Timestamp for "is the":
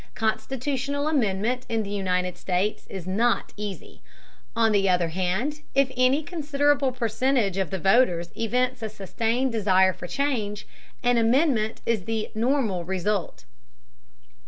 11.85-12.31